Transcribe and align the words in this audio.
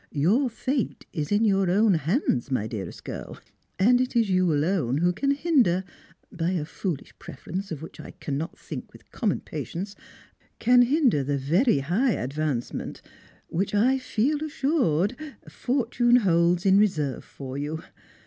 Your 0.13 0.49
fate 0.49 1.05
is 1.13 1.31
in 1.31 1.45
your 1.45 1.69
own 1.69 2.01
bands, 2.07 2.49
my 2.49 2.65
dearest 2.65 3.03
girl, 3.03 3.37
and 3.77 4.01
it 4.01 4.15
is 4.15 4.31
you 4.31 4.51
alone 4.51 4.97
who 4.97 5.13
can 5.13 5.29
hinder, 5.29 5.83
by 6.31 6.49
a 6.53 6.65
foolish 6.65 7.13
preference, 7.19 7.69
of 7.71 7.83
which 7.83 7.99
I 7.99 8.09
cannot 8.19 8.57
think 8.57 8.93
with 8.93 9.11
common 9.11 9.41
patience, 9.41 9.95
the 10.59 11.39
very 11.39 11.79
high 11.81 12.13
advancement 12.13 13.03
which 13.47 13.75
i/e^Z 13.75 14.41
assured 14.41 15.15
Fortune 15.47 16.15
holds 16.15 16.65
in 16.65 16.79
reserve 16.79 17.23
for 17.23 17.55
you. 17.59 17.83